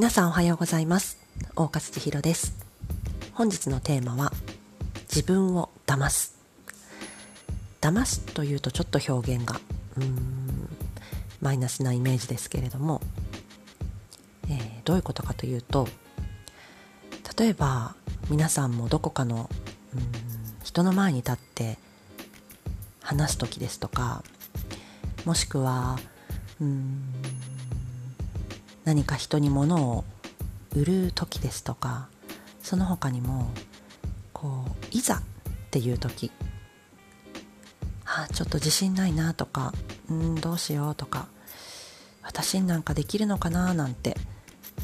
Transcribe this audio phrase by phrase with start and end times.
[0.00, 1.18] 皆さんおはようございます。
[1.56, 2.54] 大勝千尋です。
[3.34, 4.32] 本日のテーマは
[5.14, 6.38] 自分を騙す。
[7.82, 9.60] 騙すというとちょっと表現が
[9.98, 10.70] うーん
[11.42, 13.02] マイナスなイメージですけれども、
[14.48, 15.86] えー、どういうことかというと
[17.38, 17.94] 例えば
[18.30, 19.50] 皆さんもどこかの
[19.94, 20.00] うん
[20.64, 21.76] 人の前に立って
[23.02, 24.24] 話す時ですとか
[25.26, 25.98] もしくは
[26.58, 27.02] うん
[28.84, 30.04] 何か人に物を
[30.74, 32.08] 売る時ですとか
[32.62, 33.50] その他にも
[34.32, 35.22] こういざっ
[35.70, 36.30] ていう時
[38.04, 39.72] あちょっと自信ないなとか
[40.08, 41.28] うんどうしようとか
[42.22, 44.16] 私になんかできるのかななんて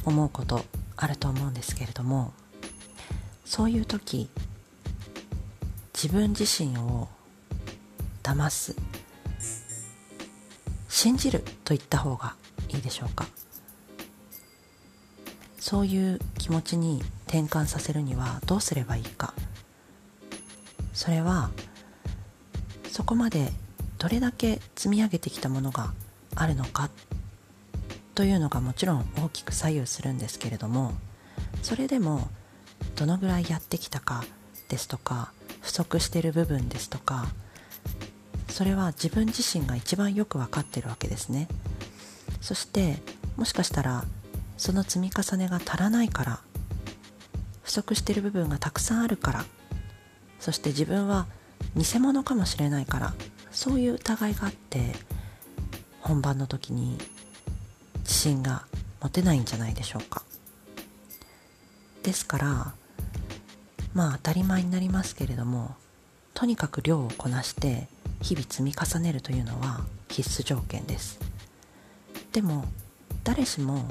[0.05, 0.65] 思うこと
[0.97, 2.33] あると思うんですけれども
[3.45, 4.29] そういう時
[5.95, 7.09] 自分自身を
[8.23, 8.77] 騙す
[10.89, 12.35] 信じると言った方が
[12.69, 13.27] いいでしょうか？
[15.67, 19.35] そういう気持ちに転換させるにはどうすればいいか。
[20.95, 21.51] それは
[22.89, 23.51] そこまで
[23.99, 25.93] どれだけ積み上げてきたものが
[26.37, 26.89] あるのか
[28.15, 30.93] というのがもちろん大きく左右するんですけれども
[31.65, 32.29] それでも
[32.95, 34.23] どのぐらいやってきたか
[34.69, 37.27] ですとか不足してる部分ですとか
[38.49, 41.49] それは自分自身が一番よく分かってるわけですね。
[42.41, 43.03] そして
[43.37, 44.05] もしかしたら
[44.57, 46.41] その積み重ねが足らないから
[47.63, 49.45] 不足している部分がたくさんあるから
[50.39, 51.27] そして自分は
[51.77, 53.15] 偽物かもしれないから
[53.51, 54.93] そういう疑いがあって
[56.01, 56.99] 本番の時に
[58.01, 58.65] 自信が
[59.01, 60.23] 持てないんじゃないでしょうか。
[62.03, 62.75] ですから
[63.93, 65.75] まあ当たり前になりますけれども
[66.35, 67.89] とにかく量をこなして
[68.23, 71.19] 日々積み重ねるというのは必須条件です。
[72.33, 72.65] でも
[73.25, 73.85] 誰しも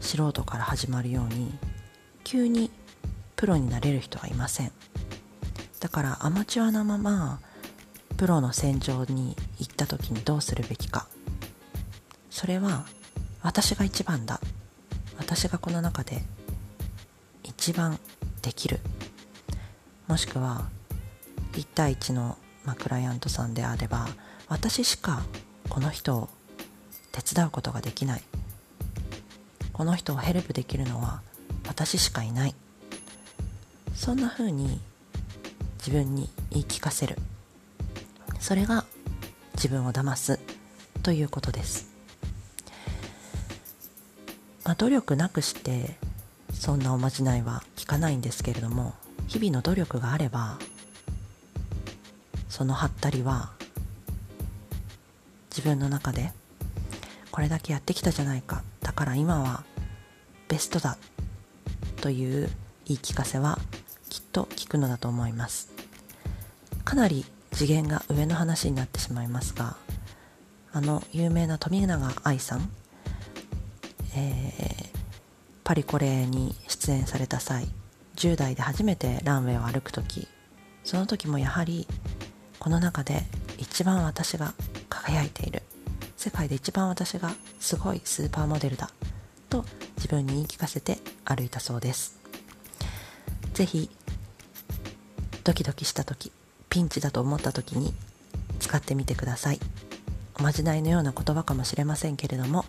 [0.00, 1.52] 素人から始まるように
[2.24, 2.70] 急に
[3.36, 4.72] プロになれる人はいません。
[5.80, 7.40] だからアマチュアなまま
[8.16, 11.08] プロの戦場に行った時にどうするべきか。
[12.30, 12.84] それは
[13.42, 14.40] 私が一番だ。
[15.18, 16.22] 私がこの中で
[17.42, 17.98] 一番
[18.42, 18.80] できる。
[20.06, 20.68] もしくは
[21.52, 24.08] 1対1の、まあ、クライアントさんであれば
[24.48, 25.22] 私しか
[25.68, 26.28] この人を
[27.12, 28.22] 手伝うことができない。
[29.72, 31.22] この人をヘルプできるのは
[31.66, 32.54] 私しかいない。
[33.94, 34.80] そんな風に
[35.78, 37.16] 自分に言い聞かせる。
[38.42, 38.84] それが
[39.54, 40.40] 自分を騙す
[41.04, 41.88] ということです、
[44.64, 45.96] まあ、努力なくして
[46.52, 48.94] そんなおまじないは効かないんですけれども
[49.28, 50.58] 日々の努力があれば
[52.48, 53.50] そのハったりは
[55.50, 56.32] 自分の中で
[57.30, 58.62] これだけやってきたじゃないか。
[58.92, 59.64] だから今は
[60.48, 60.98] ベストだ
[62.02, 62.50] という
[62.84, 63.58] 言い聞かせは
[64.10, 65.72] きっと効くのだと思います。
[66.84, 69.76] かなり次元が上の話になってしまいますが
[70.72, 72.70] あの有名な富永愛さん、
[74.14, 74.98] えー、
[75.64, 77.68] パリコレに出演された際
[78.16, 80.28] 10代で初めてランウェイを歩く時
[80.84, 81.86] その時もやはり
[82.58, 83.22] この中で
[83.56, 84.52] 一番私が
[84.90, 85.62] 輝いている。
[86.22, 88.90] 世界で一番私がすごいスーパーモデルだ
[89.50, 89.64] と
[89.96, 92.16] 自分に言い聞かせて歩いたそうです。
[93.54, 93.90] 是非
[95.42, 96.30] ドキドキした時
[96.68, 97.92] ピンチだと思った時に
[98.60, 99.58] 使ってみてください。
[100.38, 102.66] おまじないのような言葉かもしれませんけれども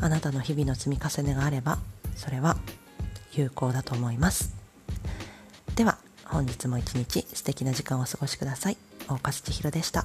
[0.00, 1.78] あなたの日々の積み重ねがあれば
[2.16, 2.56] それは
[3.30, 4.56] 有効だと思います。
[5.76, 8.76] では本日も一日素敵な時間をお過ごしください。
[9.06, 10.04] 大勝千尋でした。